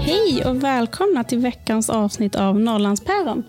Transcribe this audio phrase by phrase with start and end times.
[0.00, 3.44] Hej och välkomna till veckans avsnitt av Norrlandspäron.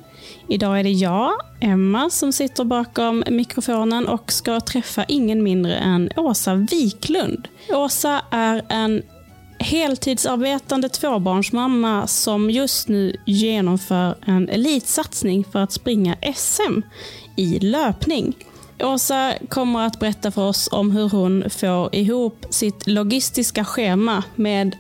[0.48, 6.10] Idag är det jag, Emma, som sitter bakom mikrofonen och ska träffa ingen mindre än
[6.16, 7.48] Åsa Wiklund.
[7.70, 9.02] Åsa är en
[9.60, 16.82] heltidsarbetande tvåbarnsmamma som just nu genomför en elitsatsning för att springa SM
[17.36, 18.36] i löpning.
[18.84, 24.78] Åsa kommer att berätta för oss om hur hon får ihop sitt logistiska schema med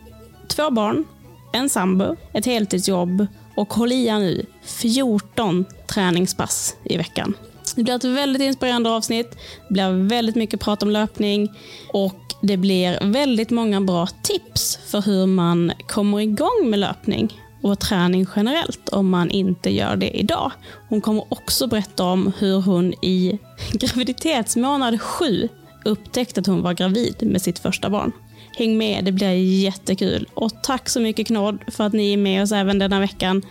[0.48, 1.06] två barn,
[1.54, 7.34] en sambo, ett heltidsjobb och håll i er nu, 14 träningspass i veckan.
[7.76, 9.32] Det blir ett väldigt inspirerande avsnitt.
[9.68, 11.50] Det blir väldigt mycket prat om löpning
[11.94, 17.80] och det blir väldigt många bra tips för hur man kommer igång med löpning och
[17.80, 20.52] träning generellt om man inte gör det idag.
[20.90, 23.40] Hon kommer också berätta om hur hon i
[23.72, 25.50] graviditetsmånad sju
[25.86, 28.12] upptäckte att hon var gravid med sitt första barn.
[28.58, 30.28] Häng med, det blir jättekul.
[30.34, 33.42] Och tack så mycket Knodd för att ni är med oss även denna veckan.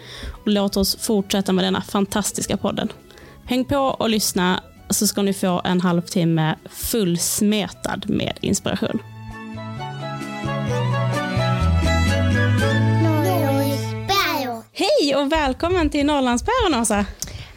[0.45, 2.88] Och låt oss fortsätta med denna fantastiska podden.
[3.44, 8.99] Häng på och lyssna så ska ni få en halvtimme fullsmetad med inspiration.
[14.78, 17.06] Hej och välkommen till Norrlandspäron Åsa.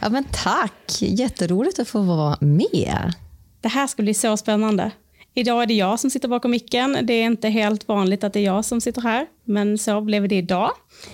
[0.00, 3.12] Ja, men tack, jätteroligt att få vara med.
[3.60, 4.90] Det här ska bli så spännande.
[5.34, 6.98] Idag är det jag som sitter bakom micken.
[7.02, 10.28] Det är inte helt vanligt att det är jag som sitter här, men så blev
[10.28, 10.70] det idag.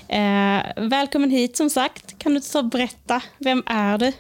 [0.09, 2.19] Eh, välkommen hit som sagt.
[2.19, 4.13] Kan du och berätta, vem är du?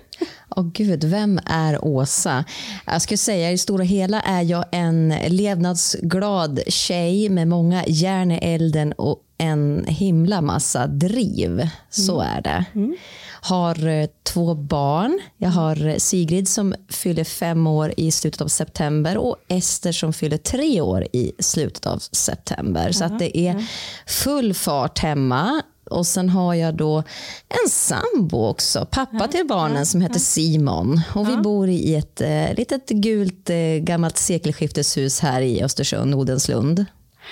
[0.56, 2.44] Åh oh, gud, vem är Åsa?
[2.86, 8.38] Jag skulle säga i stora hela är jag en levnadsglad tjej med många järn i
[8.42, 11.68] elden och en himla massa driv.
[11.90, 12.64] Så är det.
[12.74, 12.96] Mm.
[13.40, 15.20] Har eh, två barn.
[15.36, 20.36] Jag har Sigrid som fyller fem år i slutet av september och Ester som fyller
[20.36, 22.92] tre år i slutet av september.
[22.92, 23.66] Så att det är
[24.06, 25.62] full fart hemma.
[25.90, 27.02] Och sen har jag då
[27.48, 31.00] en sambo också, pappa till barnen som heter Simon.
[31.14, 36.84] Och vi bor i ett eh, litet gult eh, gammalt sekelskifteshus här i Östersund, Odenslund.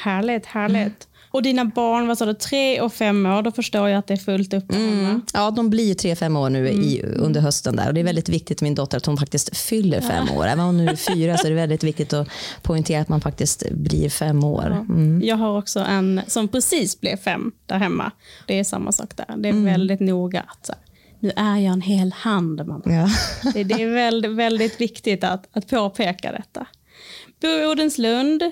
[0.03, 0.77] Härligt, härligt.
[0.77, 0.95] Mm.
[1.37, 4.15] Och dina barn, vad sa du, tre och fem år, då förstår jag att det
[4.15, 4.73] är fullt upp.
[4.73, 5.23] Mm.
[5.35, 7.21] Ja, de blir tre, fem år nu i, mm.
[7.21, 7.77] under hösten.
[7.77, 7.89] där.
[7.89, 10.47] Och Det är väldigt viktigt min dotter att hon faktiskt fyller fem år.
[10.47, 12.29] Även om hon nu är fyra så är det väldigt viktigt att
[12.63, 14.67] poängtera att man faktiskt blir fem år.
[14.67, 15.23] Mm.
[15.25, 18.11] Jag har också en som precis blev fem där hemma.
[18.47, 19.37] Det är samma sak där.
[19.37, 19.65] Det är mm.
[19.65, 20.71] väldigt noga att
[21.21, 22.67] nu är jag en hel hand.
[22.67, 22.83] Mamma.
[22.85, 23.09] Ja.
[23.55, 26.67] det, det, är väldigt, väldigt viktigt att, att påpeka detta.
[27.41, 28.43] Bor i Odenslund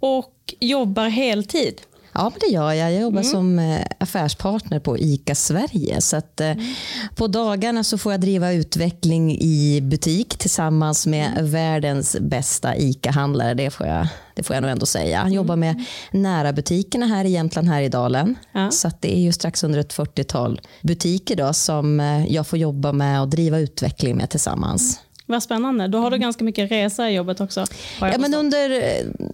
[0.00, 1.80] och jobbar heltid.
[2.14, 2.92] Ja, men det gör jag.
[2.92, 3.30] Jag jobbar mm.
[3.30, 6.00] som eh, affärspartner på ICA Sverige.
[6.00, 6.64] Så att, eh, mm.
[7.14, 11.50] På dagarna så får jag driva utveckling i butik tillsammans med mm.
[11.50, 13.54] världens bästa ICA-handlare.
[13.54, 15.10] Det får jag, det får jag nog ändå säga.
[15.10, 15.32] Jag mm.
[15.32, 18.36] jobbar med nära butikerna här i Jämtland, här i dalen.
[18.52, 18.70] Ja.
[18.70, 22.92] Så det är ju strax under ett 40-tal butiker då, som eh, jag får jobba
[22.92, 25.03] med och driva utveckling med tillsammans.
[25.26, 25.88] Vad spännande.
[25.88, 27.64] Då har du ganska mycket resa i jobbet också.
[28.00, 28.70] Ja, men under,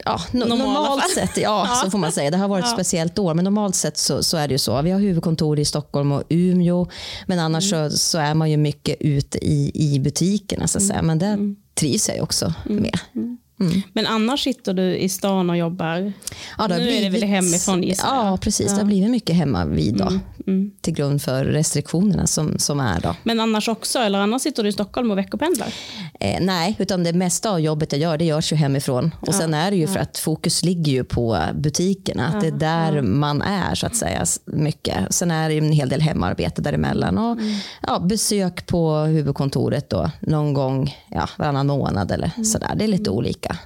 [0.04, 2.30] ja, no, normalt sett, ja, ja, så får man säga.
[2.30, 4.82] Det har varit ett speciellt år, men normalt sett så, så, är det ju så.
[4.82, 6.86] Vi har huvudkontor i Stockholm och Umeå,
[7.26, 7.90] men annars mm.
[7.90, 10.66] så, så, är man ju mycket ute i, i butikerna.
[10.66, 11.02] Så att säga.
[11.02, 11.56] Men det mm.
[11.74, 12.82] trivs jag ju också mm.
[12.82, 12.98] med.
[13.14, 13.38] Mm.
[13.60, 13.82] Mm.
[13.92, 16.12] Men annars sitter du i stan och jobbar.
[16.58, 18.66] Ja, nu blivit, är det väl hemifrån gissar Ja, precis.
[18.66, 18.72] Ja.
[18.72, 20.20] Det har blivit mycket hemma vid då, mm.
[20.46, 20.70] Mm.
[20.80, 23.00] till grund för restriktionerna som, som är.
[23.00, 23.16] Då.
[23.22, 25.74] Men annars också, eller annars sitter du i Stockholm och veckopendlar?
[26.20, 29.14] Eh, nej, utan det mesta av jobbet jag gör det görs ju hemifrån.
[29.20, 29.32] Och ja.
[29.32, 32.28] Sen är det ju för att fokus ligger ju på butikerna.
[32.28, 35.14] Att det är där man är så att säga mycket.
[35.14, 37.18] Sen är det en hel del hemarbete däremellan.
[37.18, 37.54] Och mm.
[37.82, 42.44] ja, besök på huvudkontoret då, någon gång ja, varannan månad eller mm.
[42.44, 42.74] sådär.
[42.76, 43.56] Det är lite olika.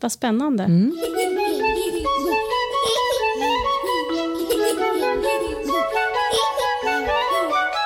[0.00, 0.64] Vad spännande.
[0.64, 0.92] Mm.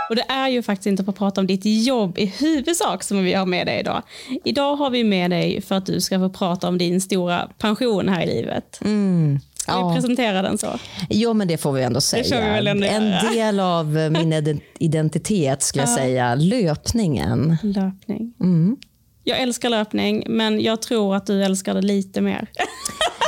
[0.09, 3.25] Och det är ju faktiskt inte för att prata om ditt jobb i huvudsak som
[3.25, 4.03] vi har med dig idag.
[4.45, 8.09] Idag har vi med dig för att du ska få prata om din stora pension
[8.09, 8.79] här i livet.
[8.85, 9.41] Mm.
[9.59, 9.95] Ska vi Ja.
[9.95, 10.79] presentera den så?
[11.11, 12.25] Jo, men det får vi ändå säga.
[12.41, 13.31] vi väl ändå en göra.
[13.33, 16.35] del av min ident- identitet skulle jag säga.
[16.35, 17.57] Löpningen.
[17.63, 18.35] Löpning.
[18.41, 18.77] Mm.
[19.25, 22.47] Jag älskar löpning, men jag tror att du älskar det lite mer.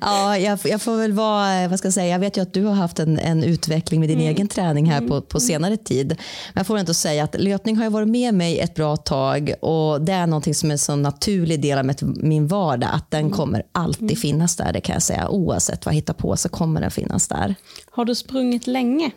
[0.00, 2.64] Ja, jag, jag får väl vara, vad ska jag säga, jag vet ju att du
[2.64, 6.08] har haft en, en utveckling med din egen träning här på, på senare tid.
[6.08, 9.52] Men jag får ändå säga att löpning har ju varit med mig ett bra tag
[9.60, 13.10] och det är någonting som är en så naturlig del av mitt- min vardag att
[13.10, 15.28] den kommer alltid finnas där, det kan jag säga.
[15.28, 17.54] Oavsett vad jag hittar på så kommer den finnas där.
[17.90, 19.10] Har du sprungit länge?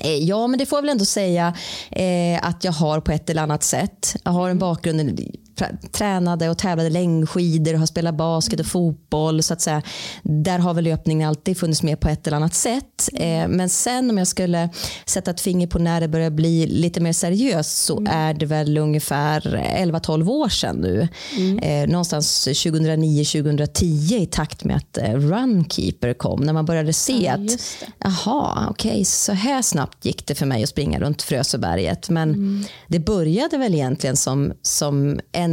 [0.00, 1.54] Eh, Ja, men det får jag väl ändå säga
[1.90, 4.16] eh, att jag har på ett eller annat sätt.
[4.24, 5.20] Jag har en bakgrund,
[5.92, 9.42] tränade och tävlade längdskidor, har spelat basket och fotboll.
[9.42, 9.82] Så att säga.
[10.22, 13.08] Där har väl löpningen alltid funnits med på ett eller annat sätt.
[13.14, 14.68] Eh, men sen om jag skulle
[15.06, 18.78] sätta ett finger på när det börjar bli lite mer seriöst så är det väl
[18.78, 19.40] ungefär
[19.78, 21.08] 11-12 år sedan nu.
[21.62, 26.40] Eh, någonstans 2009-2010 i takt med att eh, Runkeeper kom.
[26.40, 27.60] När man började se Ja, att.
[27.98, 32.08] Jaha, okej, så här snabbt gick det för mig att springa runt Frösöberget.
[32.08, 35.49] Men det började väl egentligen som, som en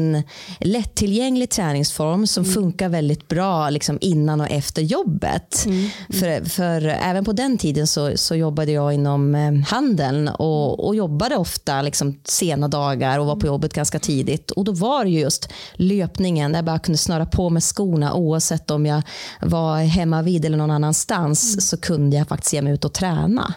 [0.59, 5.67] lättillgänglig träningsform som funkar väldigt bra liksom innan och efter jobbet.
[6.09, 10.95] För, för även på den tiden så, så jobbade jag inom eh, handeln och, och
[10.95, 14.51] jobbade ofta liksom sena dagar och var på jobbet ganska tidigt.
[14.51, 18.13] Och då var det ju just löpningen där jag bara kunde snöra på med skorna
[18.13, 19.01] oavsett om jag
[19.41, 23.53] var hemma vid eller någon annanstans så kunde jag faktiskt ge mig ut och träna.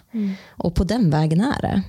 [0.48, 1.82] Och på den vägen är det.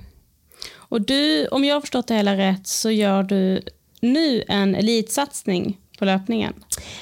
[0.92, 3.62] Och du, om jag har förstått det hela rätt så gör du
[4.02, 6.52] nu en elitsatsning på löpningen.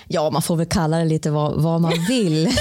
[0.08, 2.48] Ja, man får väl kalla det lite vad, vad man vill.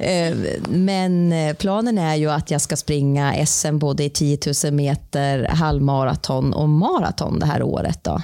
[0.00, 0.36] Eh,
[0.68, 5.44] Men eh, planen är ju att jag ska springa SM både i 10 000 meter,
[5.44, 8.04] halvmaraton och maraton det här året.
[8.04, 8.22] Då.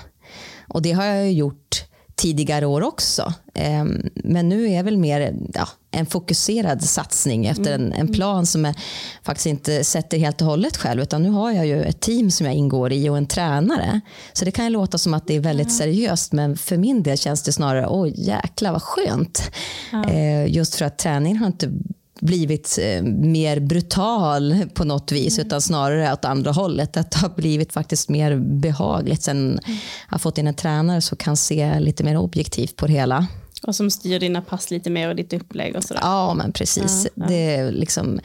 [0.69, 1.85] Och det har jag ju gjort
[2.17, 3.33] tidigare år också.
[3.55, 3.85] Eh,
[4.15, 8.75] Men nu är väl mer ja, en fokuserad satsning efter en, en plan som jag
[9.23, 11.03] faktiskt inte sätter helt och hållet själv.
[11.03, 14.01] Utan nu har jag ju ett team som jag ingår i och en tränare.
[14.33, 16.33] Så det kan ju låta som att det är väldigt seriöst.
[16.33, 19.51] Men för min del känns det snarare, oj jäklar vad skönt.
[20.09, 21.73] Eh, Just för att träningen har inte
[22.27, 26.97] blivit eh, mer brutal på något vis utan snarare åt andra hållet.
[26.97, 29.61] Att det har blivit faktiskt mer behagligt sen
[30.09, 33.27] jag har fått in en tränare som kan se lite mer objektivt på det hela.
[33.67, 36.01] Och som styr dina pass lite mer och ditt upplägg och sådär.
[36.03, 37.07] Ja, men precis.
[37.15, 38.21] Det är liksom,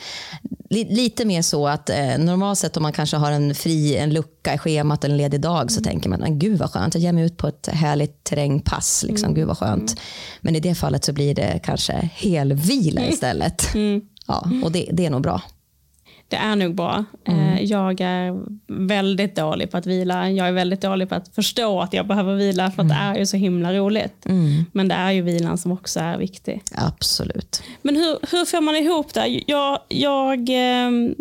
[0.69, 4.13] li, lite mer så att eh, normalt sett om man kanske har en fri en
[4.13, 7.11] lucka i schemat en ledig dag så tänker man, "Men gud vad skönt, jag ger
[7.13, 9.05] mig ut på ett härligt terrängpass.
[9.07, 9.95] Liksom, Gud vad skönt.
[10.41, 13.67] Men i det fallet så blir det kanske helvila istället.
[14.27, 15.41] Ja, och det, det är nog bra.
[16.31, 17.05] Det är nog bra.
[17.27, 20.29] Eh, Jag är väldigt dålig på att vila.
[20.29, 23.15] Jag är väldigt dålig på att förstå att jag behöver vila för att det är
[23.15, 24.25] ju så himla roligt.
[24.71, 26.63] Men det är ju vilan som också är viktig.
[26.75, 27.63] Absolut.
[27.81, 29.41] Men hur, hur får man ihop det?
[29.47, 31.15] Jag, jag ehm,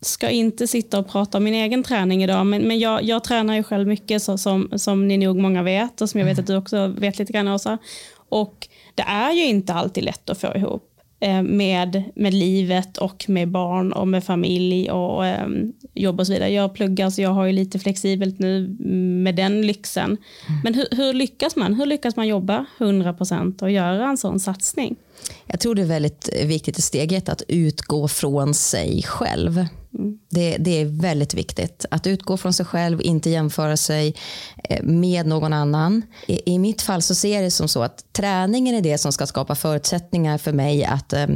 [0.00, 3.54] ska inte sitta och prata om min egen träning idag, men, men jag, jag tränar
[3.54, 6.46] ju själv mycket så, som, som ni nog många vet och som jag vet att
[6.46, 7.78] du också vet lite grann Åsa.
[8.28, 10.87] Och det är ju inte alltid lätt att få ihop
[11.42, 16.50] med, med livet och med barn och med familj och ehm, jobb och så vidare.
[16.50, 18.76] Jag pluggar så jag har ju lite flexibelt nu
[19.22, 20.16] med den lyxen.
[20.64, 21.74] Men hur, hur lyckas man?
[21.74, 24.96] Hur lyckas man jobba 100% och göra en sån satsning?
[25.46, 29.66] Jag tror det är väldigt viktigt i steg ett att utgå från sig själv.
[30.30, 34.14] Det, det är väldigt viktigt att utgå från sig själv, inte jämföra sig
[34.64, 36.02] eh, med någon annan.
[36.26, 39.12] I, I mitt fall så ser jag det som så att träningen är det som
[39.12, 41.26] ska skapa förutsättningar för mig att eh,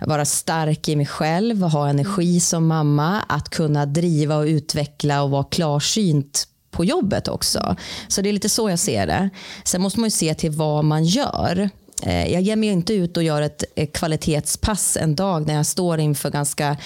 [0.00, 5.30] vara stark i mig själv, ha energi som mamma, att kunna driva och utveckla och
[5.30, 7.76] vara klarsynt på jobbet också.
[8.08, 9.30] Så det är lite så jag ser det.
[9.64, 11.70] Sen måste man ju se till vad man gör.
[12.02, 16.00] Eh, Jag ger mig inte ut och gör ett kvalitetspass en dag när jag står
[16.00, 16.76] inför ganska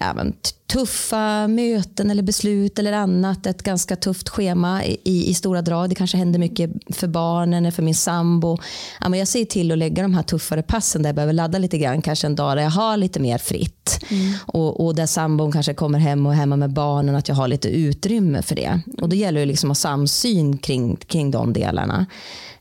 [0.00, 0.14] ja,
[0.66, 3.46] tuffa möten eller beslut eller annat.
[3.46, 5.88] Ett ganska tufft schema i, i, stora drag.
[5.88, 8.58] Det kanske händer mycket för barnen eller för min sambo.
[9.00, 11.58] Ja, men jag ser till att lägga de här tuffare passen där jag behöver ladda
[11.58, 12.02] lite grann.
[12.02, 14.04] Kanske en dag där jag har lite mer fritt.
[14.46, 17.14] Och, och där sambon kanske kommer hem och är hemma med barnen.
[17.16, 18.80] Att jag har lite utrymme för det.
[19.00, 22.06] Och då gäller det liksom att ha samsyn kring, kring de delarna.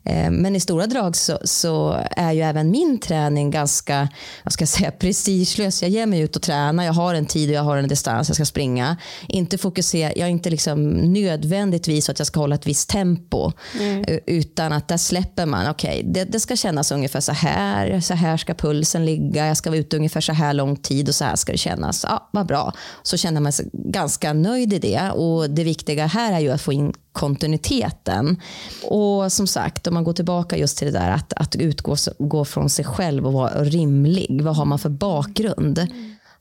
[0.06, 4.10] Eh, men i stora drag så, så, är ju även min träning ganska
[4.44, 5.82] vad ska jag säga, prestigelös.
[5.82, 8.30] Jag ger mig ut och tränar, jag har en tid och jag har en distans
[8.30, 8.98] jag ska springa.
[9.28, 13.52] Inte fokusera, jag är inte liksom nödvändigtvis att jag ska hålla ett visst tempo.
[13.80, 14.20] Mm.
[14.26, 18.14] Utan att där släpper man, okej okay, det, det, ska kännas ungefär så här, så
[18.14, 21.26] här ska pulsen ligga, jag ska vara ute ungefär så här lång tid och så
[21.26, 22.06] här ska det kännas.
[22.10, 22.74] Ja, vad bra.
[23.04, 25.12] Så känner man sig ganska nöjd i det.
[25.12, 28.42] Och det viktiga här är ju att få in kontinuiteten.
[28.84, 32.46] Och som sagt, om man går tillbaka just till det där att, att utgå gå
[32.46, 34.42] från sig själv och vara rimlig.
[34.42, 35.88] Vad har man för bakgrund?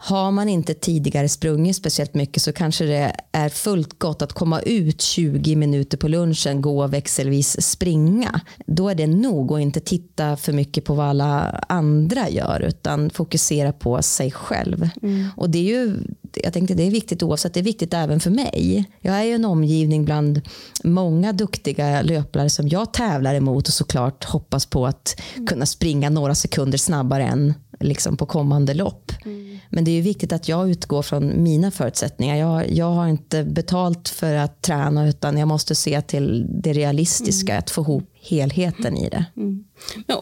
[0.04, 4.60] Har man inte tidigare sprungit speciellt mycket så kanske det är fullt gott att komma
[4.60, 8.40] ut 20 minuter på lunchen, gå växelvis springa.
[8.66, 13.10] Då är det nog att inte titta för mycket på vad alla andra gör utan
[13.10, 14.88] fokusera på sig själv.
[15.02, 15.28] Mm.
[15.36, 15.96] Och det är ju
[16.44, 18.84] jag tänkte det är viktigt oavsett, det är viktigt även för mig.
[19.00, 20.40] Jag är ju en omgivning bland
[20.84, 26.34] många duktiga löpare som jag tävlar emot och såklart hoppas på att kunna springa några
[26.34, 29.12] sekunder snabbare än liksom på kommande lopp.
[29.24, 29.58] Mm.
[29.70, 32.36] Men det är ju viktigt att jag utgår från mina förutsättningar.
[32.36, 37.52] Jag, jag har inte betalt för att träna utan jag måste se till det realistiska,
[37.52, 37.58] mm.
[37.58, 39.24] att få ihop helheten i det.
[39.36, 39.64] Mm.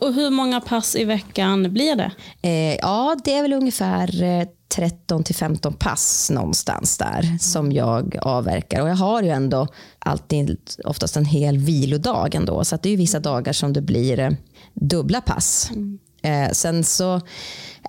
[0.00, 2.12] Och hur många pass i veckan blir det?
[2.42, 8.16] Eh, ja, det är väl ungefär eh, 13 till 15 pass någonstans där som jag
[8.22, 8.82] avverkar.
[8.82, 9.66] Och jag har ju ändå
[9.98, 12.64] alltid oftast en hel vilodag ändå.
[12.64, 14.30] Så det är vissa dagar som det blir eh,
[14.74, 15.70] dubbla pass.
[15.70, 15.98] Mm.
[16.22, 17.20] Eh, sen så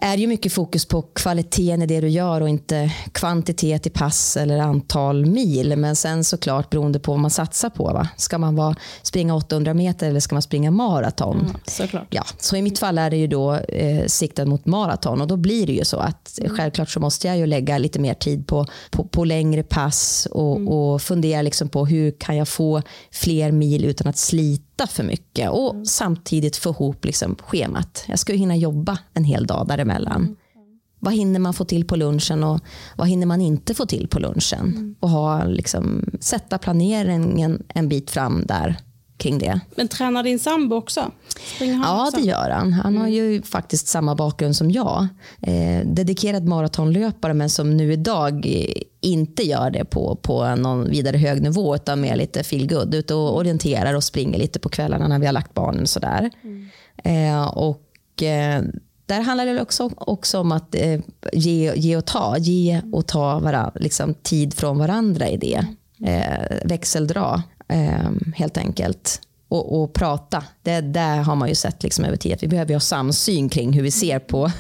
[0.01, 4.38] är ju mycket fokus på kvaliteten i det du gör och inte kvantitet i pass
[4.38, 5.77] eller antal mil.
[5.77, 7.83] Men sen såklart beroende på vad man satsar på.
[7.83, 8.07] Va?
[8.17, 11.39] Ska man vara, springa 800 meter eller ska man springa maraton?
[11.39, 12.07] Mm, såklart.
[12.10, 15.38] Ja, så i mitt fall är det ju då eh, siktat mot maraton och då
[15.38, 16.57] blir det ju så att mm.
[16.57, 20.55] självklart så måste jag ju lägga lite mer tid på, på, på längre pass och,
[20.55, 20.67] mm.
[20.67, 22.81] och fundera liksom på hur kan jag få
[23.12, 25.86] fler mil utan att slita för mycket och mm.
[25.86, 28.03] samtidigt få ihop liksom schemat.
[28.07, 30.22] Jag ska ju hinna jobba en hel dag däremellan.
[30.22, 30.36] Mm.
[31.00, 32.60] Vad hinner man få till på lunchen och
[32.96, 34.60] vad hinner man inte få till på lunchen?
[34.60, 34.96] Mm.
[35.00, 38.76] Och ha, liksom, sätta planeringen en bit fram där
[39.22, 39.60] kring det.
[39.76, 41.12] Men tränar din sambo också?
[41.60, 42.18] ja, också?
[42.18, 42.74] det gör han.
[42.74, 43.14] Han har mm.
[43.14, 45.08] ju faktiskt samma bakgrund som jag.
[45.42, 48.46] Eh, dedikerad maratonlöpare men som nu idag
[49.02, 52.96] inte gör det på, på någon vidare hög nivå utan mer lite feel good.
[52.96, 55.88] Ut och orienterar och springer lite på kvällarna när vi har lagt barnen.
[55.88, 56.30] Sådär.
[56.44, 56.70] Mm.
[57.04, 58.64] Eh, och, eh,
[59.12, 61.00] där handlar det också, också om att eh,
[61.34, 62.38] ge, ge och ta.
[62.38, 65.65] Ge och ta varandra, liksom, tid från varandra i det.
[66.10, 69.22] Eh, växeldra eh, helt enkelt.
[69.48, 70.44] Och, och, prata.
[70.63, 73.74] Det där har man ju sett liksom över tid att vi behöver ha samsyn kring
[73.74, 74.51] hur vi ser på,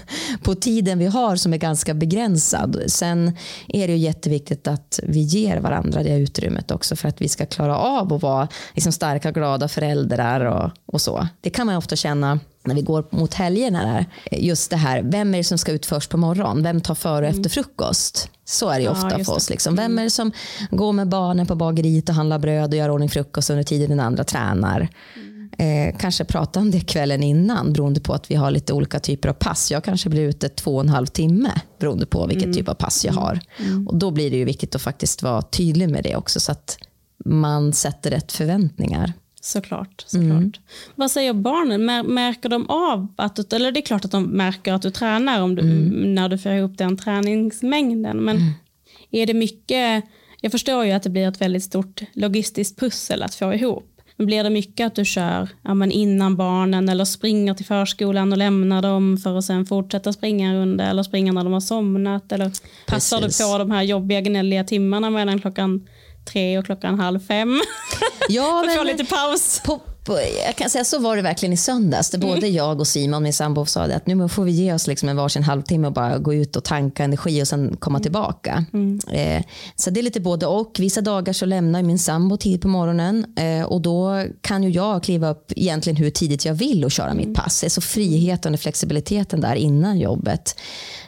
[0.43, 2.81] på tiden vi har som är ganska begränsad.
[2.87, 7.29] Sen är det ju jätteviktigt att vi ger varandra det utrymmet också för att vi
[7.29, 11.27] ska klara av att vara liksom starka, glada föräldrar och, och så.
[11.41, 13.85] Det kan man ofta känna när vi går mot helgerna.
[13.85, 14.05] Där.
[14.39, 16.63] Just det här, vem är det som ska ut först på morgonen?
[16.63, 17.39] Vem tar före och mm.
[17.39, 18.29] efter frukost?
[18.45, 19.49] Så är det ja, ofta för oss.
[19.49, 19.75] Liksom.
[19.75, 19.99] Vem mm.
[19.99, 20.31] är det som
[20.71, 23.99] går med barnen på bageriet och handlar bröd och gör ordning frukost under tiden den
[23.99, 24.89] andra tränar?
[25.15, 25.31] Mm.
[25.57, 29.29] Eh, kanske prata om det kvällen innan beroende på att vi har lite olika typer
[29.29, 29.71] av pass.
[29.71, 32.57] Jag kanske blir ute två och en halv timme beroende på vilken mm.
[32.57, 33.39] typ av pass jag har.
[33.57, 33.87] Mm.
[33.87, 36.77] Och Då blir det ju viktigt att faktiskt vara tydlig med det också så att
[37.25, 39.13] man sätter rätt förväntningar.
[39.41, 40.03] Såklart.
[40.07, 40.31] såklart.
[40.31, 40.51] Mm.
[40.95, 42.05] Vad säger barnen?
[42.13, 45.41] Märker de av att du, eller det är klart att de märker att du tränar
[45.41, 46.15] om du, mm.
[46.15, 48.17] när du får ihop den träningsmängden.
[48.17, 48.51] Men mm.
[49.11, 50.03] är det mycket,
[50.41, 53.87] jag förstår ju att det blir ett väldigt stort logistiskt pussel att få ihop.
[54.15, 58.31] Men blir det mycket att du kör ja, men innan barnen eller springer till förskolan
[58.31, 62.31] och lämnar dem för att sen fortsätta springa under eller springer när de har somnat
[62.31, 62.51] eller
[62.87, 63.37] passar Precis.
[63.37, 65.87] du på de här jobbiga gnälliga timmarna mellan klockan
[66.25, 67.61] tre och klockan halv fem.
[68.29, 69.61] Ja, men, lite paus.
[69.65, 72.09] På, på, jag kan säga så var det verkligen i söndags.
[72.09, 72.53] Där både mm.
[72.53, 75.43] jag och Simon, min sambo, sa att nu får vi ge oss liksom en varsin
[75.43, 78.03] halvtimme och bara gå ut och tanka energi och sen komma mm.
[78.03, 78.65] tillbaka.
[78.73, 78.99] Mm.
[79.11, 79.43] Eh,
[79.75, 80.75] så det är lite både och.
[80.79, 85.03] Vissa dagar så lämnar min sambo tid på morgonen eh, och då kan ju jag
[85.03, 87.35] kliva upp egentligen hur tidigt jag vill och köra mitt mm.
[87.35, 87.61] pass.
[87.61, 90.55] Det är så friheten och flexibiliteten där innan jobbet.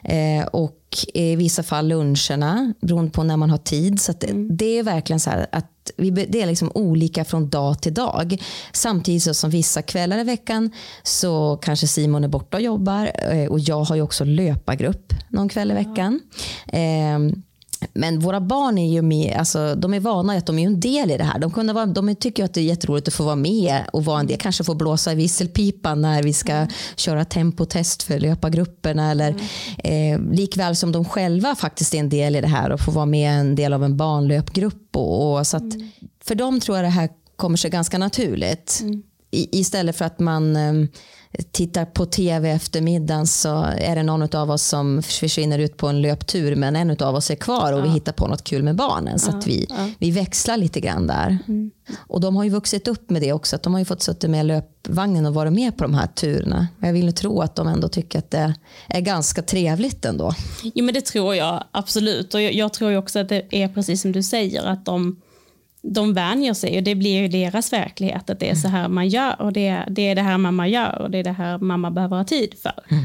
[0.04, 0.83] Eh, och
[1.14, 4.02] i vissa fall luncherna beroende på när man har tid.
[4.02, 4.58] Så det, mm.
[4.58, 8.42] det, är verkligen så att vi, det är liksom olika från dag till dag.
[8.72, 10.72] Samtidigt som vissa kvällar i veckan
[11.04, 15.50] så kanske Simon är borta och jobbar eh, och jag har ju också löpargrupp någon
[15.50, 16.20] kväll i veckan.
[16.68, 17.32] Mm.
[17.32, 17.38] Eh,
[17.94, 21.12] men våra barn är ju med, alltså, de är vana att de är en del
[21.12, 21.40] i det här.
[21.40, 24.20] De, kunde vara, de tycker att det är jätteroligt att få vara med och vara
[24.20, 24.38] en del.
[24.38, 26.70] Kanske få blåsa i visselpipan när vi ska mm.
[26.96, 29.12] köra tempotest för löpargrupperna.
[29.12, 29.36] Eller,
[29.84, 30.24] mm.
[30.24, 33.06] eh, likväl som de själva faktiskt är en del i det här och får vara
[33.06, 34.96] med en del av en barnlöpgrupp.
[34.96, 35.92] Och, och så att, mm.
[36.24, 38.80] För dem tror jag det här kommer sig ganska naturligt.
[38.82, 39.04] Mm.
[39.32, 40.88] istället för att man eh,
[41.52, 45.88] tittar på tv efter middagen så är det någon av oss som försvinner ut på
[45.88, 47.84] en löptur men en av oss är kvar och ja.
[47.84, 49.20] vi hittar på något kul med barnen.
[49.20, 49.90] Så ja, att vi, ja.
[50.00, 51.38] vi växlar lite grann där.
[51.48, 51.72] Mm.
[51.98, 53.56] Och de har ju vuxit upp med det också.
[53.56, 56.68] Att de har ju fått sitta med löpvagnen och vara med på de här turerna.
[56.80, 58.54] Jag vill tro att de ändå tycker att det
[58.88, 60.34] är ganska trevligt ändå.
[60.64, 62.34] Jo men det tror jag absolut.
[62.34, 64.64] Och jag, jag tror också att det är precis som du säger.
[64.66, 65.22] att de
[65.84, 68.30] de vänjer sig och det blir deras verklighet.
[68.30, 71.02] Att det är så här man gör och det, det är det här mamma gör
[71.02, 72.74] och det är det här mamma behöver ha tid för.
[72.90, 73.04] Mm.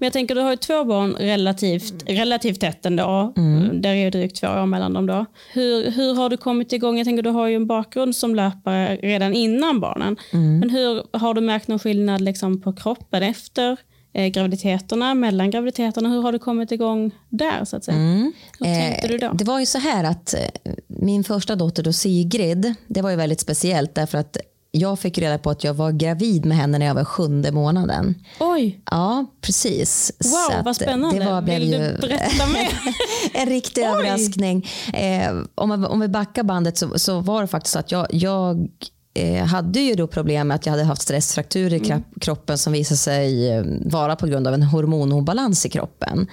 [0.00, 3.32] Men jag tänker, du har ju två barn relativt, relativt tätt ändå.
[3.36, 3.82] Mm.
[3.82, 5.26] Där är ju drygt två år mellan dem då.
[5.52, 6.98] Hur, hur har du kommit igång?
[6.98, 10.16] Jag tänker, du har ju en bakgrund som löpare redan innan barnen.
[10.32, 10.58] Mm.
[10.58, 13.76] Men hur har du märkt någon skillnad liksom på kroppen efter
[14.12, 16.08] eh, graviditeterna, mellan graviditeterna.
[16.08, 17.64] Hur har du kommit igång där?
[17.64, 17.96] så att säga?
[17.96, 18.32] Mm.
[18.58, 19.26] Hur tänkte du då?
[19.26, 23.10] Eh, det var ju så här att eh, min första dotter då, Sigrid, det var
[23.10, 24.36] ju väldigt speciellt därför att
[24.72, 28.14] jag fick reda på att jag var gravid med henne när jag var sjunde månaden.
[28.40, 28.80] Oj!
[28.90, 30.12] Ja, precis.
[30.24, 31.18] Wow, vad spännande.
[31.18, 31.78] Det var, Vill ju...
[31.78, 32.70] du berätta mer?
[33.32, 33.88] en riktig Oj.
[33.88, 34.68] överraskning.
[34.94, 38.68] Eh, om, om vi backar bandet så, så var det faktiskt så att jag, jag
[39.14, 42.04] eh, hade ju då problem med att jag hade haft stressfrakturer i mm.
[42.20, 46.26] kroppen som visade sig eh, vara på grund av en hormonobalans i kroppen.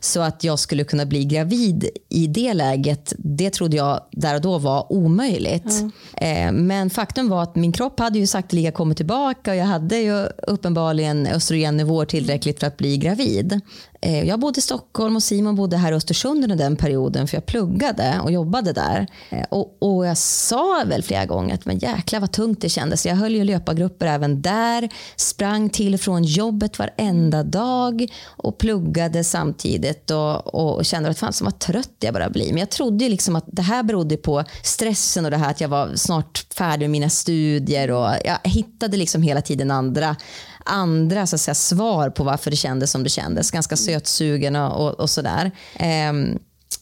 [0.00, 4.40] Så att jag skulle kunna bli gravid i det läget, det trodde jag där och
[4.40, 5.70] då var omöjligt.
[5.70, 5.92] Mm.
[6.16, 9.96] Eh, men faktum var att min kropp hade ju sakteliga kommit tillbaka och jag hade
[9.96, 13.60] ju uppenbarligen östrogennivåer tillräckligt för att bli gravid.
[14.00, 17.36] Eh, jag bodde i Stockholm och Simon bodde här i Östersund under den perioden för
[17.36, 19.06] jag pluggade och jobbade där.
[19.48, 23.06] Och, och jag sa väl flera gånger att men jäklar vad tungt det kändes.
[23.06, 30.10] Jag höll ju löpargrupper även där, sprang till från jobbet varenda dag och pluggade samtidigt
[30.10, 32.48] och, och kände att fan så vad trött jag började bli.
[32.48, 35.68] Men jag trodde liksom att det här berodde på stressen och det här att jag
[35.68, 40.16] var snart färdig med mina studier och jag hittade liksom hela tiden andra
[40.64, 43.50] andra så att säga, svar på varför det kändes som det kändes.
[43.50, 45.50] Ganska sötsugen och, och, och sådär.
[46.10, 46.38] Um,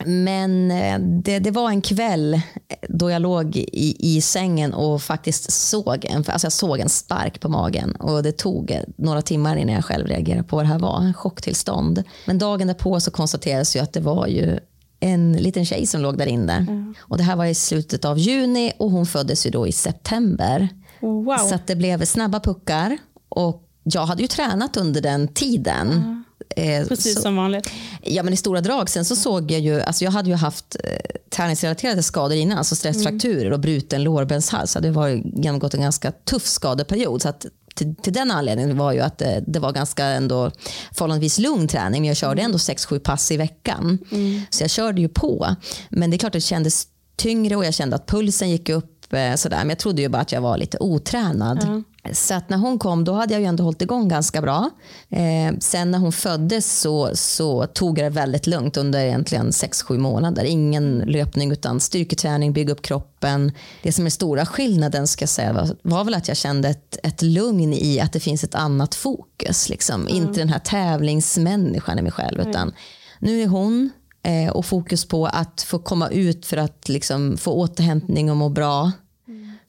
[0.06, 2.40] men eh, det, det, var en kväll
[2.88, 7.40] då jag låg i, i sängen och faktiskt såg en, alltså jag såg en spark
[7.40, 7.92] på magen.
[7.92, 11.00] Och Det tog några timmar innan jag själv reagerade på vad det här var.
[11.00, 12.04] En chocktillstånd.
[12.26, 14.58] Men dagen därpå så konstaterades ju att det var ju
[15.00, 16.56] en liten tjej som låg där inne.
[16.56, 16.94] Mm.
[17.00, 20.68] Och Det här var i slutet av juni och hon föddes ju då i september.
[21.00, 21.36] Wow.
[21.36, 22.98] Så det blev snabba puckar.
[23.28, 25.90] Och jag hade ju tränat under den tiden.
[25.90, 26.24] Mm.
[26.56, 27.70] Eh, Precis så, som vanligt.
[28.02, 28.90] Ja, men i stora drag.
[28.90, 32.76] Sen så såg jag ju, alltså jag hade ju haft eh, träningsrelaterade skador innan, alltså
[32.76, 33.52] stressfrakturer mm.
[33.52, 34.76] och bruten lårbenshals.
[34.80, 35.08] Det var
[35.42, 37.22] genomgått en ganska tuff skadeperiod.
[37.22, 40.50] Så att till, till, den anledningen var ju att det, det, var ganska ändå
[40.92, 42.02] förhållandevis lugn träning.
[42.02, 43.98] Men jag körde ändå 6-7 pass i veckan.
[44.12, 44.42] Mm.
[44.50, 45.56] Så jag körde ju på.
[45.88, 46.86] Men det är klart att det kändes
[47.16, 49.12] tyngre och jag kände att pulsen gick upp.
[49.12, 49.58] Eh, sådär.
[49.58, 51.62] Men jag trodde ju bara att jag var lite otränad.
[51.62, 51.84] Mm.
[52.12, 54.70] Så att när hon kom då hade jag ju ändå hållit igång ganska bra.
[55.08, 59.98] Eh, sen när hon föddes så, så tog jag det väldigt lugnt under egentligen 6-7
[59.98, 60.44] månader.
[60.44, 63.52] Ingen löpning utan styrketräning, bygga upp kroppen.
[63.82, 67.22] Det som är stora skillnaden ska säga var, var väl att jag kände ett, ett
[67.22, 69.68] lugn i att det finns ett annat fokus.
[69.68, 70.00] Liksom.
[70.00, 70.16] Mm.
[70.16, 72.40] Inte den här tävlingsmänniskan i mig själv.
[72.40, 72.50] Mm.
[72.50, 72.72] Utan
[73.18, 73.90] nu är hon
[74.22, 78.48] eh, och fokus på att få komma ut för att liksom, få återhämtning och må
[78.48, 78.92] bra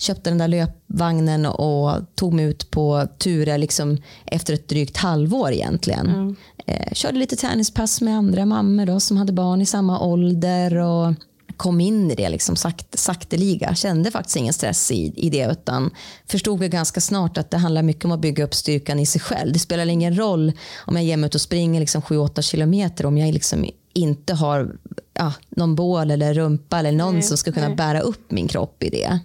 [0.02, 5.52] köpte den där löpvagnen och tog mig ut på turer liksom efter ett drygt halvår
[5.52, 6.10] egentligen.
[6.10, 6.36] Mm.
[6.68, 11.14] Eh, körde lite träningspass med andra mammor då, som hade barn i samma ålder och
[11.58, 13.76] kom in i det liksom sakt, sakteliga.
[13.76, 15.92] Kände faktiskt ingen stress i, i det utan
[16.26, 19.22] förstod väl ganska snart att det handlar mycket om att bygga upp styrkan i sig
[19.22, 19.54] själv.
[19.54, 20.52] Det spelar ingen roll
[20.86, 24.76] om jag ger mig ut och springer liksom 7-8 kilometer om jag liksom inte har
[25.14, 27.78] ja, någon bål eller rumpa eller någon nej, som ska kunna nej.
[27.78, 29.20] bära upp min kropp i det.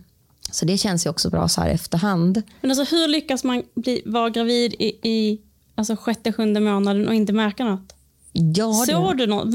[0.57, 2.43] Så det känns ju också bra så här efterhand.
[2.61, 5.41] Men alltså, hur lyckas man bli, vara gravid i, i
[5.75, 7.93] alltså sjätte, sjunde månaden och inte märka något?
[8.33, 9.55] Ja, Såg du något?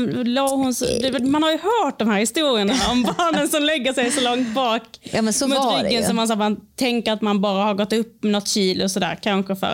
[0.51, 4.53] Hon, man har ju hört de här historierna om barnen som lägger sig så långt
[4.55, 6.05] bak ja, men så mot var ryggen.
[6.05, 9.55] Så man, så man tänker att man bara har gått upp något kilo sådär, kanske
[9.55, 9.73] för.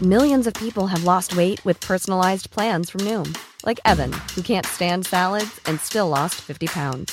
[0.00, 3.34] Millions of people have lost weight with personalized plans from Noom.
[3.66, 7.12] Like Evan, who can't stand salads and still lost 50 pounds.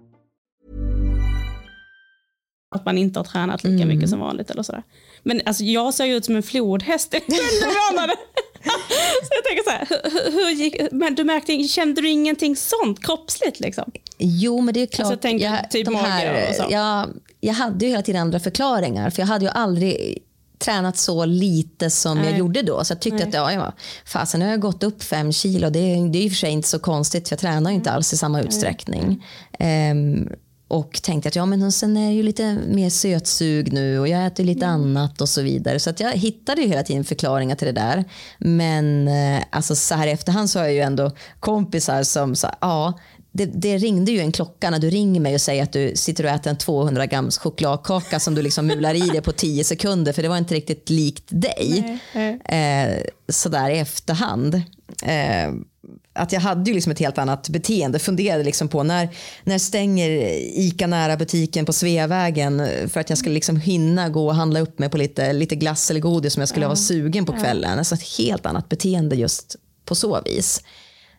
[2.75, 4.83] Att man inte har tränat lika mycket som vanligt eller sådär.
[5.23, 8.15] Men alltså, jag ser ju ut som en flodhäst i elva månader.
[9.23, 13.05] så jag tänker så här, hur, hur gick, men du märkte, kände du ingenting sånt
[13.05, 13.91] kroppsligt liksom?
[14.17, 14.99] Jo, men det är klart.
[14.99, 16.65] Alltså, jag tänker typ mage och så.
[16.69, 19.09] jag, jag hade ju hela tiden andra förklaringar.
[19.09, 20.17] För jag hade ju aldrig
[20.59, 22.39] tränat så lite som jag Nej.
[22.39, 22.83] gjorde då.
[22.83, 23.27] Så jag tyckte Nej.
[23.27, 23.73] att ja, ja,
[24.05, 25.69] fasen, nu har jag gått upp fem kilo.
[25.69, 27.75] Det, är- det är i och för sig inte så konstigt, för jag tränar ju
[27.75, 29.25] inte alls i samma utsträckning.
[29.59, 30.29] Ehm,
[30.71, 34.25] och tänkte att ja, men sen är jag ju lite mer sötsug nu och jag
[34.25, 35.79] äter lite annat och så vidare.
[35.79, 38.05] Så att jag hittade ju hela tiden förklaringar till det där.
[38.37, 42.55] Men eh, alltså, så här i efterhand så har jag ju ändå kompisar som sa
[42.61, 42.99] ja,
[43.31, 46.23] det, det ringde ju en klocka när du ringer mig och säger att du sitter
[46.23, 50.13] och äter en 200 grams chokladkaka som du liksom mular i dig på 10 sekunder
[50.13, 51.99] för det var inte riktigt likt dig.
[52.45, 52.97] Eh,
[53.29, 54.55] sådär i efterhand.
[55.03, 55.51] Eh,
[56.13, 57.99] att jag hade ju liksom ett helt annat beteende.
[57.99, 59.09] Funderade liksom på när,
[59.43, 60.09] när stänger
[60.59, 64.79] ICA nära butiken på Sveavägen för att jag skulle liksom hinna gå och handla upp
[64.79, 67.77] mig på lite, lite glass eller godis som jag skulle vara sugen på kvällen.
[67.77, 70.61] Alltså ett helt annat beteende just på så vis.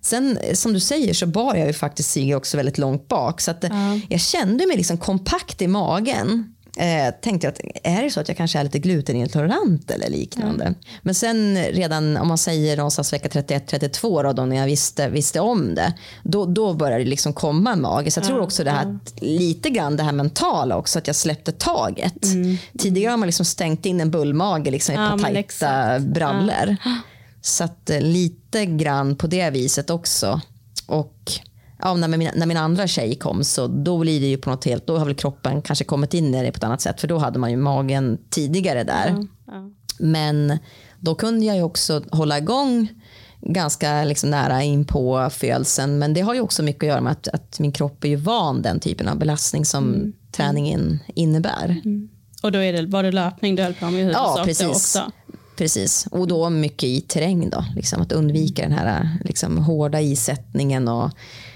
[0.02, 3.40] Sen som du säger så bar jag ju faktiskt Sigge också väldigt långt bak.
[3.40, 3.70] Så att, eh,
[4.08, 6.54] jag kände mig liksom kompakt i magen.
[6.76, 10.74] Eh, tänkte jag att är det så att jag kanske är lite glutenintolerant eller liknande.
[11.02, 15.40] Men sen redan om man säger någonstans vecka 31-32 då, då när jag visste, visste
[15.40, 15.94] om det.
[16.22, 18.10] Då, då började det liksom komma mage.
[18.10, 21.52] Så jag tror också det här lite grann det här mentala också att jag släppte
[21.52, 22.14] taget.
[22.78, 26.76] Tidigare har man liksom stängt in en bullmage liksom i Ja, ett par tajta brallor.
[27.42, 30.40] Så att eh, lite grann på det viset också.
[30.87, 31.33] Och
[31.78, 34.64] ja, när, min, när min andra tjej kom så då blir det ju på något
[34.64, 37.00] helt, då har väl kroppen kanske kommit in i det på ett annat sätt.
[37.00, 39.26] För då hade man ju magen tidigare där.
[39.98, 40.59] Men
[41.00, 42.88] då kunde jag ju också hålla igång
[43.40, 45.98] ganska liksom nära in på födelsen.
[45.98, 48.16] Men det har ju också mycket att göra med att, att min kropp är ju
[48.16, 51.83] van den typen av belastning som träningen innebär.
[52.42, 54.66] Och då är det, var det löpning du höll på med i huvudsak Ja, precis.
[54.66, 55.12] också?
[55.56, 57.64] Precis, och då mycket i terräng då.
[57.76, 61.10] Liksom att undvika den här liksom, hårda isättningen och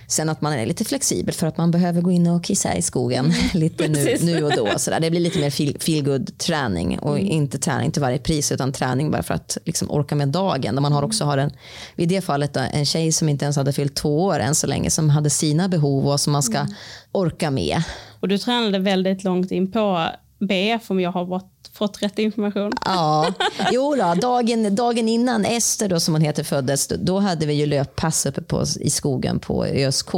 [0.08, 2.82] sen att man är lite flexibel för att man behöver gå in och kissa i
[2.82, 4.68] skogen lite nu, nu och då.
[4.76, 5.00] Så där.
[5.00, 8.72] Det blir lite mer feel, feel good träning och inte träning till varje pris utan
[8.72, 10.74] träning bara för att liksom, orka med dagen.
[10.74, 11.50] Där man har också har en,
[11.96, 14.66] i det fallet då, en tjej som inte ens hade fyllt två år än så
[14.66, 16.66] länge som hade sina behov och som man ska
[17.12, 17.82] orka med.
[18.20, 22.72] Och du tränade väldigt långt in på BF om jag har fått, fått rätt information.
[22.84, 23.32] Ja,
[23.72, 27.66] jo då, dagen, dagen innan Ester då, som hon heter föddes, då- hade vi ju
[27.66, 30.08] löppass uppe på, i skogen på ÖSK.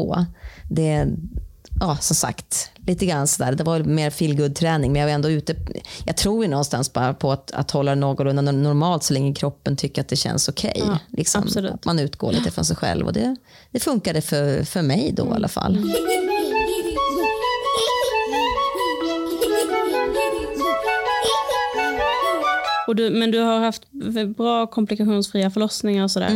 [0.71, 1.07] Det,
[1.81, 3.53] ja, som sagt, lite grann sådär.
[3.53, 5.55] Det var mer feel träning men jag var ändå ute.
[6.07, 10.01] Jag tror ju någonstans bara på att, att hålla någorlunda normalt så länge kroppen tycker
[10.03, 10.83] att det känns okej.
[10.87, 11.49] Ja, liksom,
[11.85, 13.37] man utgår lite från sig själv och det,
[13.71, 15.93] det funkade för, för mig då i alla fall.
[22.89, 23.83] Och du, men du har haft
[24.37, 26.31] bra komplikationsfria förlossningar och sådär?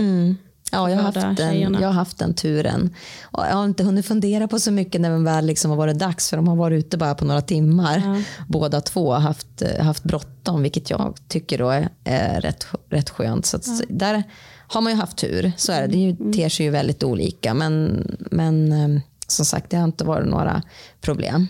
[0.73, 1.81] Ja, jag har, haft den, tjejerna.
[1.81, 2.95] jag har haft den turen.
[3.23, 5.99] Och jag har inte hunnit fundera på så mycket när det väl liksom har varit
[5.99, 8.25] dags för de har varit ute bara på några timmar.
[8.49, 13.47] Båda två har haft, haft bråttom vilket jag tycker då är, är rätt, rätt skönt.
[13.47, 14.23] Så att, Där
[14.69, 15.87] har man ju haft tur, så är det.
[15.87, 20.05] Det ju, ter sig ju väldigt olika men, men eh, som sagt det har inte
[20.05, 20.63] varit några
[21.01, 21.47] problem.